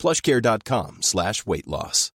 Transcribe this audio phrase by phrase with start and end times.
[0.00, 2.10] plushcare.com slash weight loss.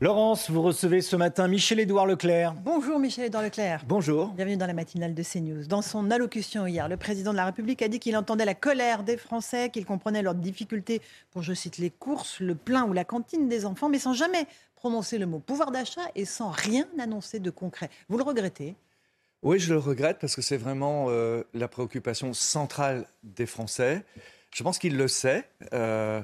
[0.00, 2.54] Laurence, vous recevez ce matin Michel-Édouard Leclerc.
[2.54, 3.82] Bonjour Michel-Édouard Leclerc.
[3.86, 4.28] Bonjour.
[4.28, 5.66] Bienvenue dans la matinale de CNews.
[5.66, 9.02] Dans son allocution hier, le président de la République a dit qu'il entendait la colère
[9.02, 13.04] des Français, qu'il comprenait leurs difficultés pour, je cite, les courses, le plein ou la
[13.04, 14.46] cantine des enfants, mais sans jamais
[14.76, 17.90] prononcer le mot pouvoir d'achat et sans rien annoncer de concret.
[18.08, 18.76] Vous le regrettez?
[19.42, 24.04] Oui, je le regrette parce que c'est vraiment euh, la préoccupation centrale des Français.
[24.54, 25.44] Je pense qu'il le sait.
[25.72, 26.20] Euh,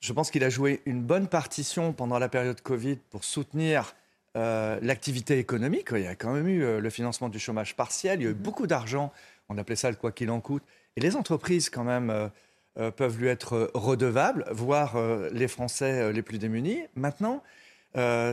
[0.00, 3.94] je pense qu'il a joué une bonne partition pendant la période Covid pour soutenir
[4.36, 5.88] euh, l'activité économique.
[5.92, 8.20] Il y a quand même eu euh, le financement du chômage partiel.
[8.20, 9.12] Il y a eu beaucoup d'argent.
[9.48, 10.62] On appelait ça le quoi qu'il en coûte.
[10.96, 12.30] Et les entreprises, quand même,
[12.96, 14.94] peuvent lui être redevables, voire
[15.32, 16.82] les Français les plus démunis.
[16.94, 17.42] Maintenant,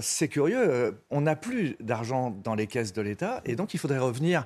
[0.02, 0.94] c'est curieux.
[1.09, 3.41] on n'a plus d'argent dans les caisses de l'État.
[3.45, 4.45] Et donc, il faudrait revenir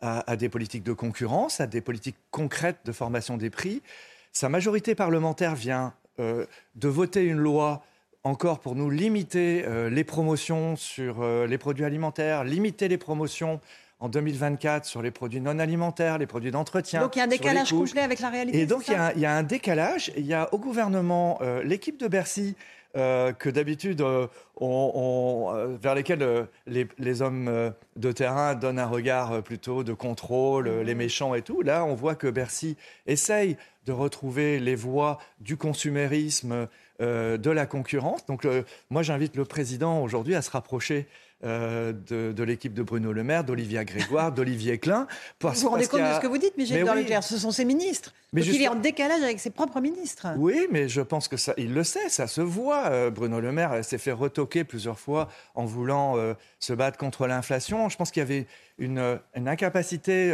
[0.00, 3.80] à, à des politiques de concurrence, à des politiques concrètes de formation des prix.
[4.32, 7.82] Sa majorité parlementaire vient euh, de voter une loi
[8.24, 13.60] encore pour nous limiter euh, les promotions sur euh, les produits alimentaires, limiter les promotions
[14.00, 17.02] en 2024 sur les produits non alimentaires, les produits d'entretien.
[17.02, 18.60] Donc il y a un décalage complet avec la réalité.
[18.60, 20.10] Et donc il y, y, a un décalage.
[20.16, 22.56] Il y a au gouvernement l'équipe de Bercy
[22.94, 24.26] euh, que d'habitude, euh,
[24.60, 31.34] euh, vers lesquels les, hommes de terrain donnent un regard plutôt de contrôle, les méchants
[31.34, 31.62] et tout.
[31.62, 32.76] Là, on voit que Bercy
[33.06, 36.68] essaye de retrouver les voies du consumérisme,
[37.00, 38.26] de la concurrence.
[38.26, 38.46] Donc,
[38.90, 41.08] moi, j'invite le président aujourd'hui à se rapprocher
[41.44, 45.06] euh, de, l'équipe de Bruno Le Maire, d'Olivia Grégoire, d'Olivier Klein.
[45.40, 47.02] vous vous rendez compte de ce que vous dites, Michel oui.
[47.02, 48.12] Leclerc Ce sont ses ministres.
[48.32, 50.28] Mais il est en décalage avec ses propres ministres.
[50.36, 52.86] Oui, mais je pense que ça, il le sait, ça se voit.
[52.86, 57.26] Euh, Bruno Le Maire s'est fait retoquer plusieurs fois en voulant euh, se battre contre
[57.26, 57.88] l'inflation.
[57.88, 58.46] Je pense qu'il y avait
[58.78, 60.32] une, une incapacité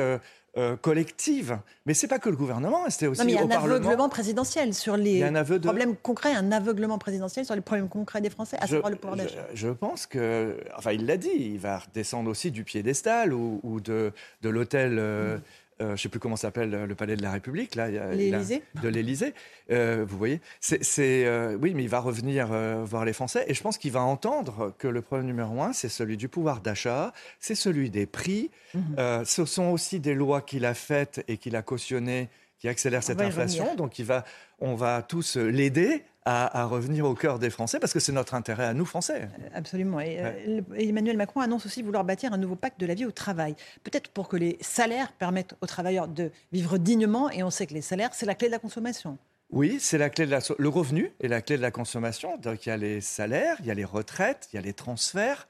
[0.59, 1.59] euh, collective.
[1.87, 4.09] Mais c'est pas que le gouvernement, c'était aussi non, mais il y a un aveuglement
[4.09, 5.25] présidentiel sur les
[5.63, 9.17] problèmes concrets, un aveuglement présidentiel sur les problèmes concrets des Français, à savoir le pouvoir
[9.17, 9.47] d'achat.
[9.55, 13.81] Je, pense que, enfin, il l'a dit, il va descendre aussi du piédestal ou, ou
[13.81, 14.97] de, de l'hôtel.
[14.99, 15.41] Euh, mm.
[15.81, 18.63] Euh, je ne sais plus comment s'appelle le palais de la République, là, l'Élysée.
[18.83, 19.35] De l'Élysée,
[19.71, 20.41] euh, vous voyez.
[20.61, 20.81] C'est,
[21.27, 22.49] euh, oui, mais il va revenir
[22.85, 25.89] voir les Français, et je pense qu'il va entendre que le problème numéro un, c'est
[25.89, 28.51] celui du pouvoir d'achat, c'est celui des prix.
[28.75, 29.25] Mhm.
[29.25, 32.29] ce sont aussi des lois qu'il a faites et qu'il a cautionnées
[32.59, 33.77] qui accélèrent cette inflation.
[33.77, 34.25] Donc, il va,
[34.59, 38.65] on va tous l'aider à, revenir au cœur des Français, parce que c'est notre intérêt
[38.65, 39.23] à nous, Français.
[39.23, 40.01] Euh, absolument.
[40.01, 43.11] Et, euh, Emmanuel Macron annonce aussi vouloir bâtir un nouveau pacte de la vie au
[43.11, 43.55] travail.
[43.83, 47.75] Peut-être pour que les salaires permettent aux travailleurs de vivre dignement, et on sait que
[47.75, 49.17] les salaires, c'est la clé de la consommation.
[49.51, 52.37] Oui, c'est la clé de la le revenu est la clé de la consommation.
[52.37, 54.75] Donc il y a les salaires, il y a les retraites, il y a les
[54.75, 55.49] transferts,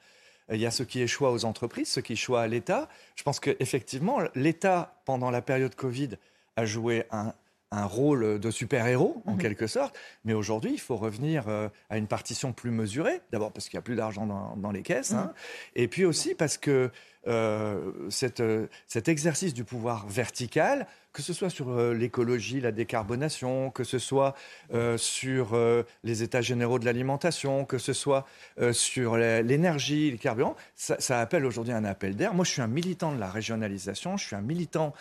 [0.49, 2.87] euh, il y a ce qui échoue aux entreprises, ce qui échoue à l'État.
[3.17, 6.11] Je pense qu'effectivement, l'État, pendant la période Covid,
[6.55, 7.33] a joué un,
[7.71, 9.37] un rôle de super-héros, en mhm.
[9.37, 9.95] quelque sorte.
[10.25, 13.21] Mais aujourd'hui, il faut revenir euh, à une partition plus mesurée.
[13.31, 15.13] D'abord parce qu'il n'y a plus d'argent dans, les caisses.
[15.13, 15.25] Hein.
[15.25, 15.33] Mhm.
[15.75, 16.91] Et puis aussi parce que
[17.27, 17.91] euh,
[18.39, 20.87] euh, cet exercice du pouvoir vertical
[21.19, 24.35] que ce soit sur euh, l'écologie, la décarbonation, que ce soit
[24.73, 28.25] euh, sur euh, les états généraux de l'alimentation, que ce soit
[28.71, 32.33] sur l'énergie, les carburants, ça, appelle aujourd'hui un appel d'air.
[32.33, 34.93] Moi, je suis un militant de la régionalisation, je suis un militant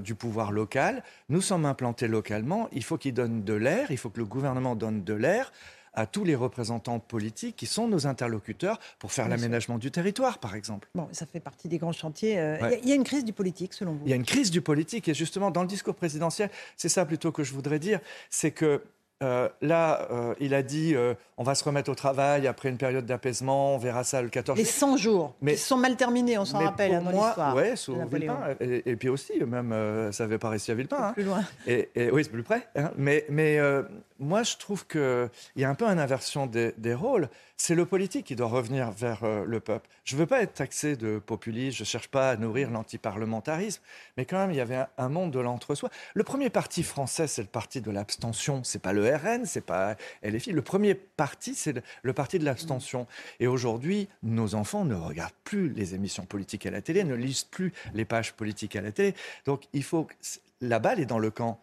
[0.00, 1.02] du pouvoir local.
[1.28, 4.74] Nous sommes implantés localement, il faut qu'ils donnent de l'air, il faut que le gouvernement
[4.76, 5.52] donne de l'air
[5.94, 10.54] à tous les représentants politiques qui sont nos interlocuteurs pour faire l'aménagement du territoire, par
[10.54, 10.88] exemple.
[10.94, 12.38] Bon, ça fait partie des grands chantiers.
[12.38, 14.00] Euh, il y, a une crise du politique, selon vous?
[14.04, 17.04] Il y a une crise du politique, et justement, dans le discours présidentiel, c'est ça
[17.04, 18.00] plutôt que je voudrais dire,
[18.30, 18.82] c'est que
[19.22, 22.76] euh, là, euh, il a dit euh, on va se remettre au travail après une
[22.76, 26.36] période d'apaisement, on verra ça le 14 Les 100 jours, mais, qui sont mal terminés,
[26.36, 27.54] on s'en rappelle dans l'histoire.
[27.56, 28.56] Oui, sous Villepin.
[28.60, 30.96] Et, puis aussi, même, ça avait pas réussi à Villepin.
[30.98, 31.12] Hein.
[31.12, 31.44] Plus loin.
[31.66, 32.68] Et, oui, c'est plus près.
[32.76, 32.90] Hein.
[32.96, 33.58] Mais, mais
[34.18, 37.28] moi, je trouve qu'il y a un peu une inversion des, des rôles.
[37.56, 39.88] C'est le politique qui doit revenir vers le peuple.
[40.04, 43.80] Je ne veux pas être taxé de populiste, je ne cherche pas à nourrir l'antiparlementarisme,
[44.16, 45.88] mais quand même, il y avait un, monde de l'entre-soi.
[46.14, 49.96] Le premier parti français, c'est le parti de l'abstention, c'est pas le RN, c'est pas
[50.22, 50.52] LFI.
[50.52, 53.06] Le premier parti, c'est le, parti de l'abstention.
[53.40, 57.44] Et aujourd'hui, nos enfants ne regardent plus les émissions politiques à la télé, ne lisent
[57.44, 59.14] plus les pages politiques à la télé.
[59.44, 60.06] Donc, il faut
[60.60, 61.60] la balle est dans le camp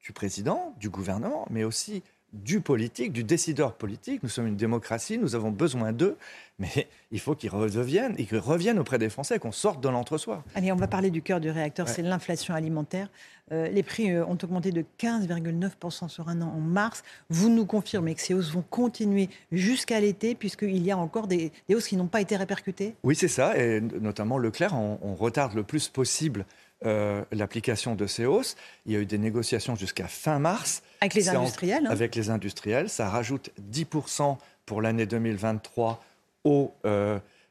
[0.00, 2.02] du président, du gouvernement, mais aussi
[2.34, 4.22] du politique, du décideur politique.
[4.22, 6.16] Nous sommes une démocratie, nous avons besoin d'eux,
[6.58, 10.42] mais il faut qu'ils reviennent, qu'ils reviennent auprès des Français, qu'on sorte de l'entre-soi.
[10.54, 13.08] Allez, on va parler du cœur du réacteur, c'est l'inflation alimentaire.
[13.52, 17.02] Euh, les prix euh, ont augmenté de 15,9% sur un an en mars.
[17.28, 21.52] Vous nous confirmez que ces hausses vont continuer jusqu'à l'été, puisqu'il y a encore des,
[21.70, 22.94] hausses qui n'ont pas été répercutées?
[23.04, 26.46] Oui, c'est ça, et notamment Leclerc, on retarde le plus possible
[26.84, 28.56] euh, l'application de ces hausses.
[28.84, 30.82] Il y a eu des négociations jusqu'à fin mars.
[31.00, 31.90] Avec les industriels hein.
[31.90, 32.88] Avec les industriels.
[32.88, 34.36] Ça rajoute 10%
[34.66, 36.02] pour l'année 2023
[36.44, 36.86] au 10%.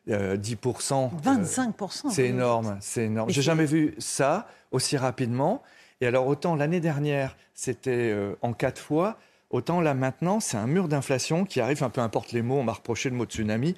[0.09, 2.07] Euh, 25%.
[2.07, 3.29] Euh, c'est énorme, c'est énorme.
[3.29, 5.63] J'ai jamais vu ça aussi rapidement.
[6.01, 9.17] Et alors autant l'année dernière, c'était en quatre fois.
[9.49, 12.63] Autant là maintenant, c'est un mur d'inflation qui arrive, un peu importe les mots, on
[12.63, 13.75] m'a reproché le mot tsunami.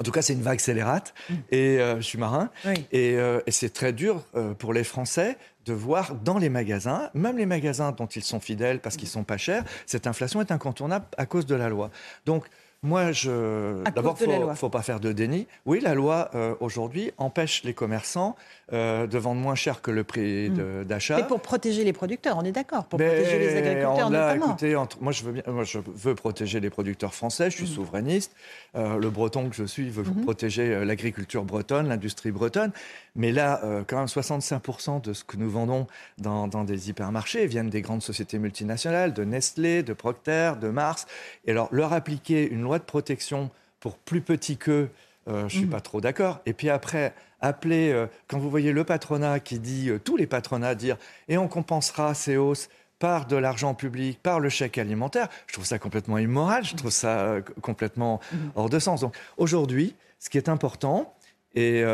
[0.00, 1.14] En tout cas, c'est une vague scélérate.
[1.28, 1.34] Mm.
[1.50, 2.50] Et euh, je suis marin.
[2.94, 7.38] Euh, et, c'est très dur euh, pour les Français de voir dans les magasins, même
[7.38, 11.06] les magasins dont ils sont fidèles parce qu'ils sont pas chers, cette inflation est incontournable
[11.16, 11.90] à cause de la loi.
[12.26, 12.44] Donc,
[12.84, 13.82] moi, je.
[13.94, 15.46] D'abord, il ne faut, pas faire de déni.
[15.64, 18.36] Oui, la loi, euh, aujourd'hui, empêche les commerçants
[18.74, 20.84] euh, de vendre moins cher que le prix hmm.
[20.84, 21.16] d'achat.
[21.16, 22.84] Mais pour protéger les producteurs, on est d'accord.
[22.84, 24.46] Pour protéger les agriculteurs, notamment.
[24.48, 27.74] Écoutez, moi, je veux bien, moi, je veux protéger les producteurs français, je suis hmm.
[27.74, 28.36] souverainiste.
[28.76, 30.22] Euh, le breton que je suis veut hmm.
[30.22, 32.70] protéger l'agriculture bretonne, l'industrie bretonne.
[33.16, 35.86] Mais là, quand même, 65% de ce que nous vendons
[36.18, 41.06] dans, dans, des hypermarchés viennent des grandes sociétés multinationales, de Nestlé, de Procter, de Mars.
[41.46, 43.50] Et alors, leur appliquer une loi de protection
[43.80, 44.90] pour plus petits qu'eux,
[45.28, 45.70] euh, je ne suis mmh.
[45.70, 46.40] pas trop d'accord.
[46.46, 50.26] Et puis après, appeler, euh, quand vous voyez le patronat qui dit, euh, tous les
[50.26, 50.96] patronats dire,
[51.28, 52.68] et on compensera ces hausses
[52.98, 56.90] par de l'argent public, par le chèque alimentaire, je trouve ça complètement immoral, je trouve
[56.90, 58.36] ça complètement mmh.
[58.54, 59.00] hors de sens.
[59.00, 61.14] Donc aujourd'hui, ce qui est important,
[61.54, 61.84] et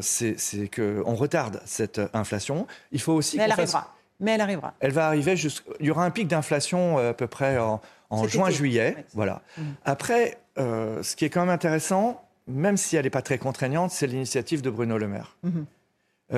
[0.00, 2.66] c'est qu'on retarde cette inflation.
[2.90, 3.36] Il faut aussi.
[3.36, 3.93] Mais elle arrivera.
[4.20, 4.74] Mais elle arrivera.
[4.80, 5.34] Elle va arriver.
[5.80, 7.80] Il y aura un pic d'inflation à peu près en,
[8.10, 9.04] en juin-juillet.
[9.12, 9.42] Voilà.
[9.56, 9.62] Mm.
[9.84, 13.90] Après, euh, ce qui est quand même intéressant, même si elle n'est pas très contraignante,
[13.90, 15.36] c'est l'initiative de Bruno Le Maire.
[15.44, 15.50] Mm-hmm.
[15.50, 15.64] Euh,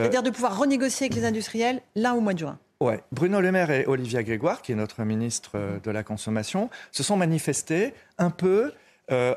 [0.00, 2.58] C'est-à-dire de pouvoir renégocier avec les industriels là au mois de juin.
[2.80, 3.00] Ouais.
[3.12, 7.02] Bruno Le Maire et Olivia Grégoire, qui est notre ministre euh, de la Consommation, se
[7.02, 8.72] sont manifestés un peu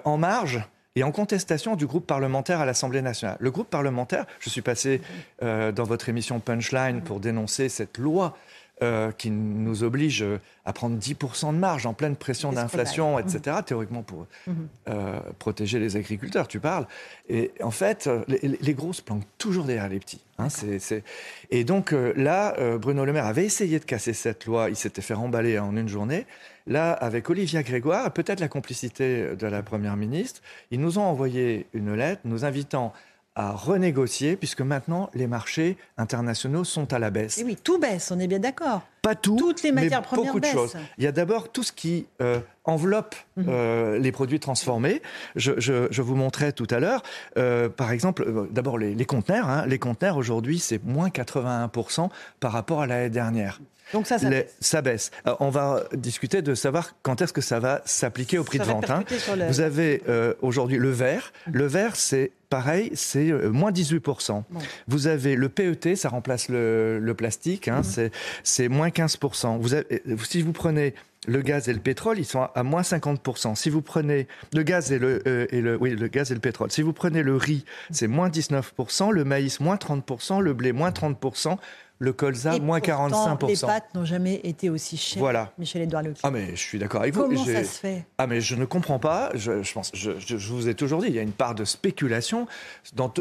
[0.04, 0.64] en marge
[1.00, 3.38] et en contestation du groupe parlementaire à l'Assemblée nationale.
[3.40, 5.02] Le groupe parlementaire, je suis passé
[5.42, 8.36] dans votre émission Punchline pour dénoncer cette loi
[8.82, 13.58] euh, qui nous oblige euh, à prendre 10% de marge en pleine pression d'inflation, etc.,
[13.60, 13.64] mmh.
[13.64, 14.54] théoriquement pour mmh.
[14.88, 16.88] euh, protéger les agriculteurs, tu parles.
[17.28, 20.22] Et en fait, les, grosses planquent toujours derrière les petits.
[20.38, 20.48] Hein,
[21.50, 25.14] et donc là, Bruno Le Maire avait essayé de casser cette loi, il s'était fait
[25.14, 26.26] remballer en une journée.
[26.66, 30.42] Là, avec Olivia Grégoire, peut-être la complicité de la Première ministre,
[30.72, 32.94] ils nous ont envoyé une lettre nous invitant
[33.36, 37.38] à renégocier, puisque maintenant, les marchés internationaux sont à la baisse.
[37.38, 38.82] Et oui, tout baisse, on est bien d'accord.
[39.02, 40.76] Pas tout, Toutes les matières mais beaucoup de choses.
[40.98, 43.46] Il y a d'abord tout ce qui euh, enveloppe mhm.
[43.48, 45.02] euh, les produits transformés.
[45.36, 47.02] Je, vous montrais tout à l'heure,
[47.38, 49.48] euh, par exemple, d'abord les, conteneurs.
[49.48, 49.66] Hein.
[49.68, 52.10] Les conteneurs, aujourd'hui, c'est moins 81%
[52.40, 53.62] par rapport à l'année dernière.
[53.94, 54.56] Donc ça, ça baisse.
[54.60, 55.12] Ça baisse.
[55.40, 58.90] on va discuter de savoir quand est-ce que ça va s'appliquer au prix de vente.
[58.90, 59.04] Hein.
[59.50, 60.04] Vous avez
[60.42, 61.34] aujourd'hui le verre.
[61.52, 64.44] Le verre, c'est pareil, c'est euh, moins 18%.
[64.88, 68.10] Vous avez le PET, ça remplace le, plastique, hein, mhm.
[68.44, 69.60] c'est moins 15%.
[69.60, 70.94] Vous avez, euh, si vous prenez
[71.28, 73.56] le gaz et le pétrole, ils sont à, moins 50%.
[73.56, 76.40] Si vous prenez le gaz et le, euh, et le, oui, le gaz et le
[76.40, 80.72] pétrole, si vous prenez le riz, c'est moins 19%, le maïs, moins 30%, le blé,
[80.72, 81.58] moins 30%,
[82.00, 83.48] le colza, moins 45%.
[83.48, 85.20] Les pâtes n'ont jamais été aussi chères.
[85.20, 85.52] Voilà.
[85.58, 86.22] Michel-Édouard Leclerc.
[86.24, 87.24] Ah, mais je suis d'accord avec vous.
[87.24, 88.06] Comment ça se fait?
[88.18, 89.32] Ah, mais je ne comprends pas.
[89.36, 91.66] Je, je pense, je, je, vous ai toujours dit, il y a une part de
[91.66, 92.48] spéculation,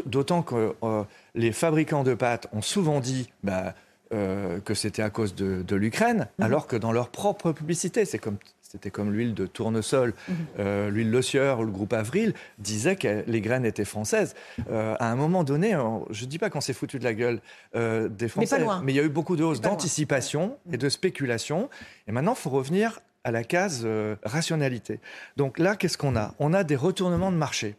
[0.05, 1.03] d'autant que euh,
[1.35, 3.29] les fabricants de pâtes ont souvent dit.
[3.43, 3.75] Bah,
[4.11, 6.45] euh, que c'était à cause de, de l'Ukraine, mhm.
[6.45, 8.37] alors que dans leur propre publicité, c'est comme
[8.69, 10.35] c'était comme l'huile de tournesol, mhm.
[10.59, 14.35] euh, l'huile Lossieur ou le groupe Avril, disait que les graines étaient françaises.
[14.69, 15.75] Euh, à un moment donné,
[16.11, 17.41] je ne dis pas qu'on s'est foutu de la gueule
[17.75, 21.67] euh, des Français, mais, il y a eu beaucoup de hausses d'anticipation et de spéculation.
[22.07, 23.87] Et maintenant, il faut revenir à la case
[24.23, 24.99] rationalité.
[25.35, 26.35] Donc là, qu'est-ce qu'on a?
[26.37, 27.75] On a des retournements de marché.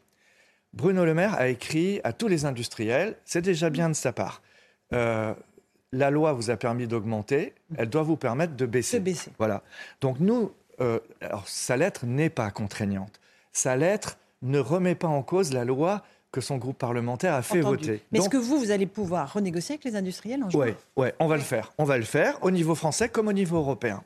[0.72, 4.42] Bruno Le Maire a écrit à tous les industriels, c'est déjà bien de sa part.
[4.90, 8.98] la loi vous a permis d'augmenter, elle doit vous permettre de baisser.
[8.98, 9.30] De baisser.
[9.38, 9.62] Voilà.
[10.00, 13.20] Donc nous, euh, alors, sa lettre n'est pas contraignante.
[13.52, 17.60] Sa lettre ne remet pas en cause la loi que son groupe parlementaire a fait
[17.60, 18.02] voter.
[18.12, 20.66] Mais est-ce que vous, vous allez pouvoir renégocier avec les industriels en juin?
[20.66, 21.72] Oui, ouais, on va le faire.
[21.76, 24.04] On va le faire au niveau français comme au niveau européen.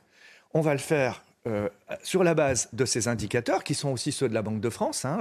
[0.53, 1.69] On va le faire euh,
[2.01, 5.05] sur la base de ces indicateurs, qui sont aussi ceux de la Banque de France.
[5.05, 5.19] Hein,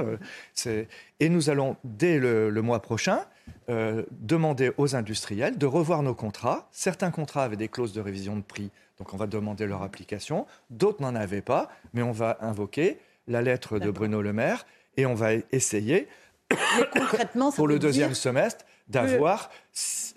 [0.67, 0.85] euh,
[1.21, 3.21] et nous allons, dès le, mois prochain,
[3.69, 6.67] demander aux industriels de revoir nos contrats.
[6.73, 10.47] Certains contrats avaient des clauses de révision de prix Donc on va demander leur application.
[10.71, 15.07] D'autres n'en avaient pas, mais on va invoquer la lettre de Bruno Le Maire et
[15.07, 16.09] on va essayer,
[16.93, 19.51] concrètement, pour le deuxième semestre, d'avoir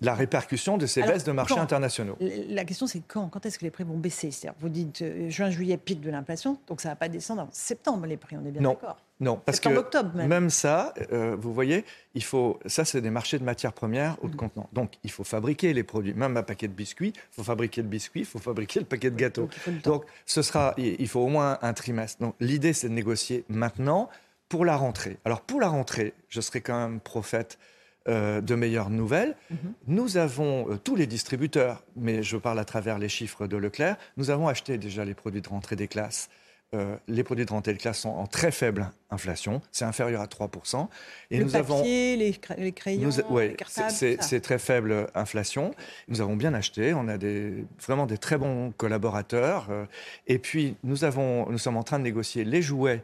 [0.01, 2.17] la répercussion de ces baisses de marché internationaux.
[2.19, 4.29] La question, c'est quand Quand est-ce que les prix vont baisser?
[4.59, 7.49] Vous dites euh, juin, juillet, pic de l'inflation, donc ça ne va pas descendre en
[7.51, 10.49] septembre, les prix, on est bien d'accord non, parce que octobre même.
[10.49, 14.33] ça, euh, vous voyez, il faut, ça c'est des marchés de matières premières ou de
[14.33, 14.37] mmh.
[14.37, 14.69] contenants.
[14.73, 16.13] Donc il faut fabriquer les produits.
[16.13, 19.09] Même un paquet de biscuits, il faut fabriquer le biscuit, il faut fabriquer le paquet
[19.09, 19.49] de gâteaux.
[19.83, 22.21] Donc, ce sera, il faut au moins un trimestre.
[22.21, 24.09] Donc l'idée c'est de négocier maintenant
[24.49, 25.17] pour la rentrée.
[25.25, 27.57] Alors pour la rentrée, je serai quand même prophète
[28.07, 29.35] euh, de meilleures nouvelles.
[29.49, 29.57] Mhm.
[29.87, 33.97] Nous avons, euh, tous les distributeurs, mais je parle à travers les chiffres de Leclerc,
[34.15, 36.29] nous avons acheté déjà les produits de rentrée des classes.
[36.75, 40.25] Euh, les produits de rentrée des classes sont en très faible inflation, c'est inférieur à
[40.25, 40.89] 3%.
[41.31, 42.33] Et le nous papier, avons, les,
[42.73, 45.73] crayons, les cartables, c'est très faible inflation.
[46.09, 49.69] Nous avons bien acheté, on a des, vraiment des très bons collaborateurs.
[50.27, 53.01] et puis, nous, avons, nous sommes en train de négocier les jouets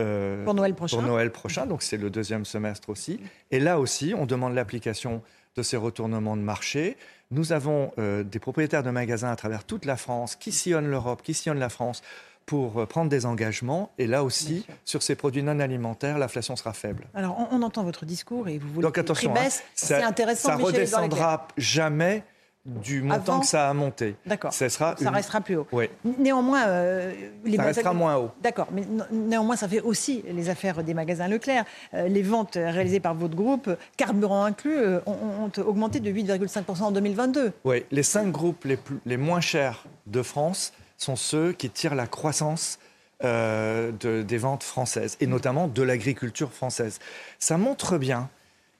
[0.00, 0.98] euh, pour Noël prochain.
[0.98, 3.20] Pour Noël prochain, donc c'est le deuxième semestre aussi.
[3.50, 5.22] Et là aussi, on demande l'application
[5.56, 6.96] de ces retournements de marché.
[7.30, 11.22] Nous avons euh, des propriétaires de magasins à travers toute la France qui sillonnent l'Europe,
[11.22, 12.02] qui sillonnent la France
[12.46, 13.92] pour euh, prendre des engagements.
[13.98, 17.08] Et là aussi, sur ces produits non alimentaires, l'inflation sera faible.
[17.14, 20.50] Alors, on, entend votre discours et vous voulez Donc, attention, hein, c'est intéressant.
[20.50, 22.24] Ça ne redescendra jamais
[22.66, 24.16] du montant que ça a monté.
[24.26, 24.52] D'accord.
[24.52, 25.66] Ça, ça restera plus haut.
[25.72, 25.88] Oui.
[26.18, 27.12] Néanmoins, euh,
[27.44, 28.30] les ça restera moins haut.
[28.42, 31.64] D'accord, mais néanmoins, ça fait aussi les affaires des magasins Leclerc.
[31.94, 36.90] Euh, les ventes réalisées par votre groupe, carburant inclus, euh, ont, augmenté de 8,5% en
[36.90, 37.52] 2022.
[37.64, 41.94] Oui, les cinq groupes les, plus, les moins chers de France sont ceux qui tirent
[41.94, 42.78] la croissance
[43.22, 46.98] de, des ventes françaises, et notamment de l'agriculture française.
[47.38, 48.28] Ça montre bien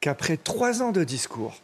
[0.01, 1.55] qu'après trois ans de discours,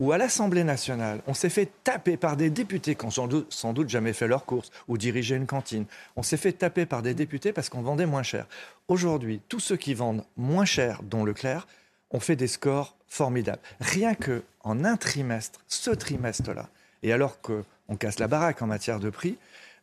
[0.00, 3.10] où à l'Assemblée nationale, on s'est fait taper par des députés qui n'ont
[3.50, 5.84] sans doute, jamais fait leurs courses ou dirigé une cantine.
[6.16, 8.46] On s'est fait taper par des députés parce qu'on vendait moins cher.
[8.88, 11.68] Aujourd'hui, tous ceux qui vendent moins cher, dont Leclerc,
[12.10, 13.60] ont fait des scores formidables.
[13.80, 16.68] Rien que en un trimestre, ce trimestre-là,
[17.02, 19.36] et alors qu'on casse la baraque en matière de prix,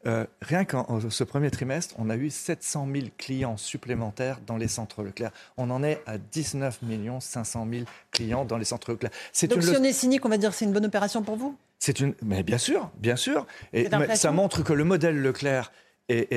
[0.07, 4.69] euh, rien qu'en ce premier trimestre, on a eu 700 000 clients supplémentaires dans les
[4.69, 5.31] centres Leclerc.
[5.57, 6.79] On en est à 19
[7.19, 9.11] 500 000 clients dans les centres Leclerc.
[9.49, 11.57] Donc si on est cynique, on va dire que c'est une bonne opération pour vous?
[11.79, 13.45] C'est une, mais bien sûr, bien sûr.
[13.73, 15.71] Et ça montre que le modèle Leclerc
[16.07, 16.31] est,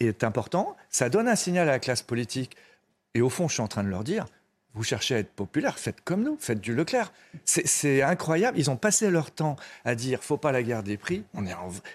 [0.00, 0.76] est, important.
[0.88, 2.56] Ça donne un signal à la classe politique.
[3.14, 4.26] Et au fond, je suis en train de leur dire,
[4.74, 7.12] vous cherchez à être populaire, faites comme nous, faites du Leclerc.
[7.44, 8.58] C'est incroyable.
[8.58, 11.24] Ils ont passé leur temps à dire faut pas la guerre des prix.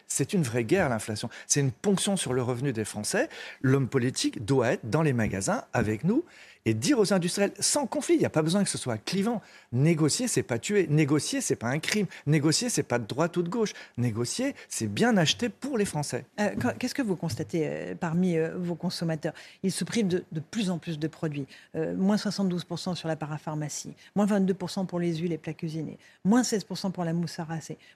[0.07, 1.29] C'est une vraie guerre, l'inflation.
[1.47, 3.29] C'est une ponction sur le revenu des Français.
[3.61, 6.25] L'homme politique doit être dans les magasins avec nous
[6.65, 9.41] et dire aux industriels sans conflit, il n'y a pas besoin que ce soit clivant.
[9.71, 10.87] Négocier, c'est pas tuer.
[10.87, 12.07] Négocier, c'est pas un crime.
[12.25, 13.73] Négocier, c'est pas de droite ou de gauche.
[13.97, 16.25] Négocier, c'est bien acheter pour les Français.
[16.39, 19.33] Euh, qu'est-ce que vous constatez euh, parmi euh, vos consommateurs?
[19.63, 21.47] Ils se privent de, plus en plus de produits.
[21.75, 26.91] moins 72% sur la parapharmacie, moins 22% pour les huiles et plats cuisinés, moins 16%
[26.91, 27.45] pour la mousse à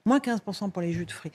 [0.04, 1.32] moins 15% pour les jus de fruits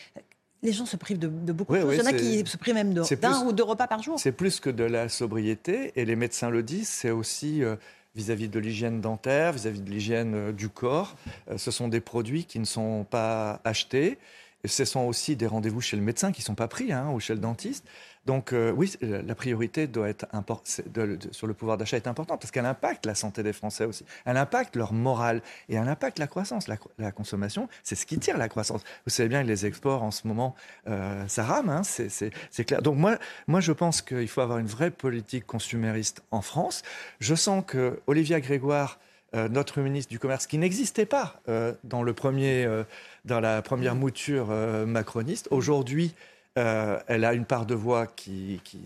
[0.64, 1.94] les gens se privent de, beaucoup de choses.
[1.94, 4.20] Il y en a qui se privent même d'un ou deux repas par jour.
[4.20, 7.76] C'est plus que de la sobriété, et les médecins le disent, c'est aussi euh,
[8.16, 11.16] vis-à-vis de l'hygiène dentaire, vis-à-vis de l'hygiène euh, du corps.
[11.50, 14.18] Euh, ce sont des produits qui ne sont pas achetés.
[14.68, 17.20] Ce sont aussi des rendez-vous chez le médecin qui ne sont pas pris, hein, ou
[17.20, 17.86] chez le dentiste.
[18.26, 20.26] Donc euh, oui, la priorité doit être
[21.32, 24.04] sur le pouvoir d'achat est importante parce qu'elle impacte la santé des Français aussi.
[24.26, 26.68] Elle impacte leur morale et elle impacte la croissance.
[26.68, 28.82] La, consommation, c'est ce qui tire la croissance.
[29.06, 30.56] Vous savez bien que les exports en ce moment,
[30.88, 32.82] euh, ça rame, hein, c'est clair.
[32.82, 33.18] Donc moi,
[33.48, 36.82] moi, je pense qu'il faut avoir une vraie politique consumériste en France.
[37.20, 39.00] Je sens que Olivia Grégoire
[39.36, 41.42] euh, notre ministre du Commerce, qui n'existait pas
[41.84, 42.68] dans, le premier,
[43.26, 44.48] dans la première mouture
[44.86, 46.16] macroniste, aujourd'hui
[46.58, 48.80] euh, elle a une part de voix qui, qui,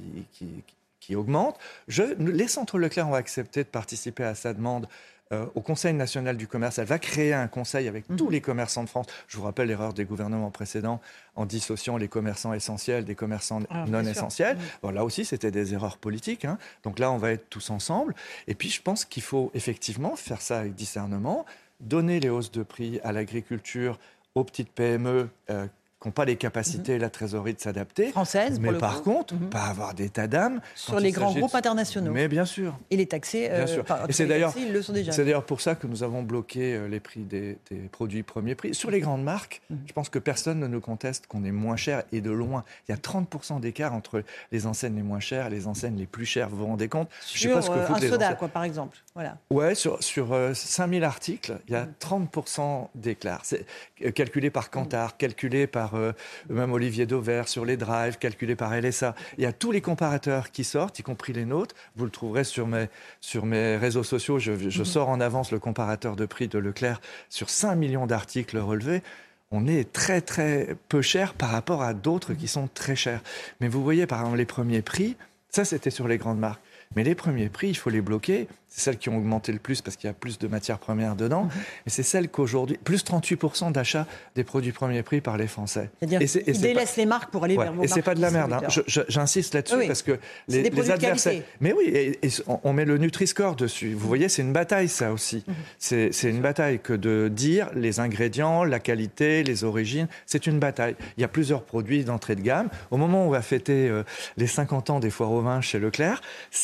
[1.00, 1.58] qui, augmente.
[1.88, 4.88] Je, les centres Leclerc ont accepté de participer à sa demande
[5.32, 6.80] euh, au Conseil national du commerce.
[6.80, 8.32] Elle va créer un conseil avec tous mhm.
[8.32, 9.06] les commerçants de France.
[9.28, 11.02] Je vous rappelle l'erreur des gouvernements précédents
[11.36, 14.58] en dissociant les commerçants essentiels des commerçants ah, non essentiels.
[14.84, 14.92] Mhm.
[14.92, 16.46] là aussi, c'était des erreurs politiques.
[16.46, 16.58] Hein.
[16.84, 18.16] Donc là, on va être tous ensemble.
[18.48, 21.46] Et puis, je pense qu'il faut effectivement faire ça avec discernement,
[21.80, 24.00] donner les hausses de prix à l'agriculture,
[24.36, 25.68] aux petites PME euh,
[26.01, 28.10] qui n'ont pas les capacités et la trésorerie de s'adapter.
[28.12, 29.50] Française, Mais par contre, mhm.
[29.50, 30.62] pas avoir d'état d'âme.
[30.75, 32.12] Sur les grands groupes internationaux.
[32.13, 32.77] Mais bien sûr.
[32.89, 33.84] Et les taxés, bien euh, sûr.
[34.08, 37.58] et c'est d'ailleurs, C'est d'ailleurs pour ça que nous avons bloqué euh, les prix des,
[37.91, 38.74] produits premier prix.
[38.74, 39.79] Sur les grandes marques, mhm.
[39.88, 42.63] je pense que personne ne nous conteste qu'on est moins cher et de loin.
[42.88, 46.06] Il y a 30% d'écart entre les enseignes les moins chères et les enseignes les
[46.06, 46.48] plus chères.
[46.50, 48.63] Vous vous rendez compte Sur je sais pas ce que euh, un soda, quoi, par
[48.63, 48.98] exemple.
[49.20, 49.38] Voilà.
[49.50, 53.42] Ouais, sur, sur 5000 articles, il y a 30% d'écart.
[53.44, 53.66] C'est
[54.14, 56.14] calculé par Kantar, calculé par euh,
[56.48, 59.16] même Olivier Dauvert sur les drives, calculé par LSA.
[59.38, 61.76] Il y a tous les comparateurs qui sortent, y compris les nôtres.
[61.98, 62.88] Vous le trouverez sur mes,
[63.20, 64.40] sur mes réseaux sociaux.
[64.40, 64.86] Je, je mhm.
[64.86, 69.04] sors en avance le comparateur de prix de Leclerc sur 5 millions d'articles relevés
[69.52, 73.22] on est très très peu cher par rapport à d'autres qui sont très chers.
[73.60, 75.18] Mais vous voyez, par exemple, les premiers prix,
[75.50, 76.62] ça c'était sur les grandes marques.
[76.96, 78.48] Mais les premiers prix, il faut les bloquer.
[78.70, 81.16] C'est celles qui ont augmenté le plus parce qu'il y a plus de matières premières
[81.16, 81.46] dedans.
[81.46, 81.52] Mhm.
[81.88, 85.90] Et c'est celles qu'aujourd'hui, plus 38% d'achat des produits premiers prix par les Français.
[86.00, 88.54] C'est-à-dire qu'ils délaissent les marques pour aller vers vos Et c'est pas de la merde.
[88.54, 88.62] Hein.
[89.08, 91.42] J'insiste là-dessus parce que les, les adversaires.
[91.62, 92.20] Mais oui, et,
[92.64, 93.94] on met le Nutri-Score dessus.
[93.94, 95.44] Vous voyez, c'est une bataille, ça aussi.
[95.48, 95.56] Mhm.
[95.80, 100.08] C'est une bataille que de dire les ingrédients, la qualité, les origines.
[100.26, 100.96] C'est une bataille.
[101.18, 102.70] Il y a plusieurs produits d'entrée de gamme.
[102.92, 104.04] Au moment où on va fêter euh,
[104.38, 106.22] les 50 ans des foires au vin chez Leclerc,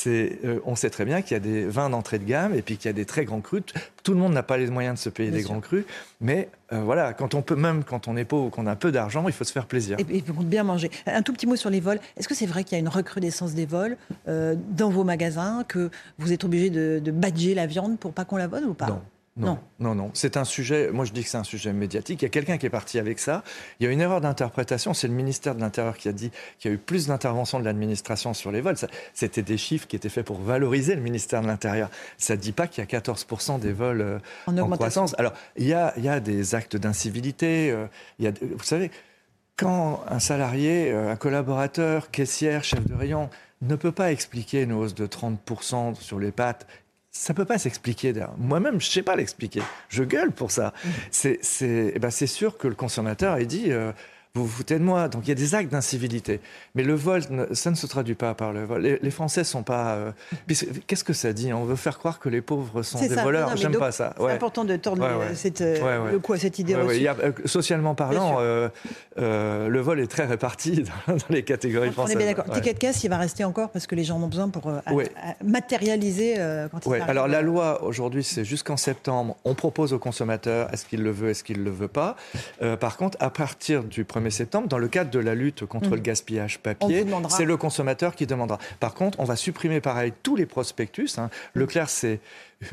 [0.08, 2.78] euh, on sait très bien qu'il y a des vins d'entrée de gamme et puis
[2.78, 3.64] qu'il y a des très grands crus.
[4.04, 5.86] Tout le monde n'a pas les moyens de se payer des grands crus,
[6.22, 8.92] mais euh, voilà, quand on peut, même quand on est pauvre ou qu'on a peu
[8.92, 9.98] d'argent, il faut se faire plaisir.
[10.00, 10.92] Et, il faut bien manger.
[11.06, 12.00] Un tout petit mot sur les vols.
[12.18, 13.98] Est-ce que c'est vrai qu'il y a une recrudescence des vols
[14.28, 18.26] euh, dans vos magasins, que vous êtes obligé de, de badger la viande pour pas
[18.26, 18.88] qu'on la vole ou pas?
[18.88, 19.02] Non,
[19.38, 20.12] non, non.
[20.14, 22.22] C'est un sujet, moi je dis que c'est un sujet médiatique.
[22.22, 23.44] Il y a quelqu'un qui est parti avec ça.
[23.80, 24.94] Il y a une erreur d'interprétation.
[24.94, 27.66] C'est le ministère de l'Intérieur qui a dit qu'il y a eu plus d'interventions de
[27.66, 28.78] l'administration sur les vols.
[29.14, 31.90] C'était des chiffres qui étaient faits pour valoriser le ministère de l'Intérieur.
[32.18, 35.16] Ça ne dit pas qu'il y a 14% des vols euh, en, croissance.
[35.18, 37.72] Alors, il y a, il y a des actes d'incivilité.
[37.72, 37.88] Euh,
[38.20, 38.90] il y a, vous savez,
[39.58, 43.30] quand un salarié, euh, un collaborateur, caissière, chef de rayon,
[43.62, 46.68] ne peut pas expliquer une hausse de 30% sur les pâtes
[47.18, 48.14] ça peut pas s'expliquer.
[48.38, 49.62] Moi-même, je sais pas l'expliquer.
[49.88, 50.74] Je gueule pour ça.
[50.84, 50.90] Mmh.
[51.12, 51.40] C'est
[51.96, 53.94] eh ben sûr que le consommateur il dit euh,
[54.36, 55.08] vous vous foutez de moi.
[55.08, 56.42] Donc il y a des actes d'incivilité.
[56.76, 57.22] Mais le vol,
[57.54, 58.82] ça ne se traduit pas par le vol.
[58.82, 59.96] Les, les Français sont pas.
[59.96, 60.12] Euh,
[60.88, 61.54] qu'est-ce que ça dit?
[61.54, 63.56] On veut faire croire que les pauvres sont des voleurs.
[63.56, 64.14] J'aime pas ça.
[64.18, 67.08] C'est important de tordre Cette, euh, le coup cette idée reçue.
[67.08, 72.16] Euh, socialement parlant, le vol est très réparti dans, les catégories françaises.
[72.16, 72.54] On est bien d'accord.
[72.54, 74.72] Ticket de caisse, il va rester encore parce que les gens en ont besoin pour
[75.44, 76.36] matérialiser
[76.72, 79.38] quand ils Alors la loi aujourd'hui, c'est jusqu'en septembre.
[79.46, 82.18] On propose aux consommateurs est-ce qu'il le veut, est-ce qu'il le veut pas.
[82.82, 85.98] par contre, à partir du 1er septembre, dans le cadre de la lutte contre le
[85.98, 86.02] mm.
[86.02, 88.60] gaspillage papier, c'est le consommateur qui demandera.
[88.80, 91.18] Par contre, on va supprimer pareil tous les prospectus.
[91.18, 91.30] Hein.
[91.54, 92.20] Leclerc, c'est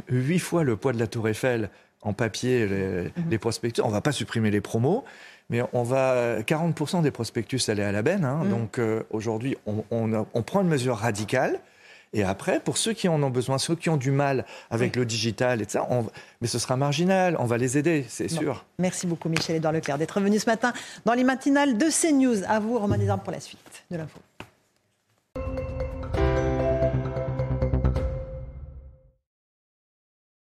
[0.09, 1.71] huit fois le poids de la Tour Eiffel
[2.03, 3.39] en papier, les, mm-hmm.
[3.39, 3.83] prospectus.
[3.83, 5.05] On va pas supprimer les promos.
[5.51, 8.25] Mais on va 40% des prospectus aller à la benne.
[8.25, 8.45] Hein.
[8.45, 8.49] Mm.
[8.49, 11.61] Donc euh, aujourd'hui, on, on, prend une mesure radicale
[12.13, 15.07] et après, pour ceux qui en ont besoin, ceux qui ont du mal avec le
[15.07, 16.07] digital, et ça, on...
[16.41, 18.65] mais ce sera marginal, on va les aider, c'est sûr.
[18.79, 20.73] Merci beaucoup Michel-Édouard Leclerc d'être venu ce matin
[21.05, 22.45] dans les matinales de CNews.
[22.47, 24.19] À vous, Romain Desarmes, pour la suite de l'info.